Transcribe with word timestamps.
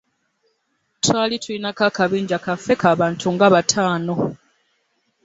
Twali 1.03 1.35
tulina 1.43 1.69
ka 1.77 1.85
akabinja 1.89 2.37
kaffe 2.45 2.73
ka 2.81 2.89
bantu 2.99 3.27
nga 3.33 3.47
bataano. 3.53 4.13